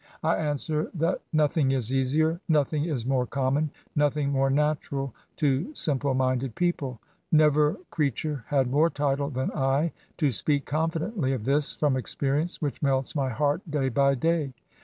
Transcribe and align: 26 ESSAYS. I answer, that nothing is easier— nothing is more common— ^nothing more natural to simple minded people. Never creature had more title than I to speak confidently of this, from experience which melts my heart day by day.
26 0.21 0.21
ESSAYS. 0.23 0.23
I 0.45 0.49
answer, 0.49 0.91
that 0.95 1.21
nothing 1.31 1.71
is 1.73 1.93
easier— 1.93 2.41
nothing 2.49 2.85
is 2.85 3.05
more 3.05 3.27
common— 3.27 3.69
^nothing 3.95 4.31
more 4.31 4.49
natural 4.49 5.13
to 5.35 5.75
simple 5.75 6.15
minded 6.15 6.55
people. 6.55 6.99
Never 7.31 7.77
creature 7.91 8.43
had 8.47 8.65
more 8.65 8.89
title 8.89 9.29
than 9.29 9.51
I 9.51 9.91
to 10.17 10.31
speak 10.31 10.65
confidently 10.65 11.33
of 11.33 11.43
this, 11.43 11.75
from 11.75 11.95
experience 11.95 12.59
which 12.63 12.81
melts 12.81 13.15
my 13.15 13.29
heart 13.29 13.61
day 13.69 13.89
by 13.89 14.15
day. 14.15 14.53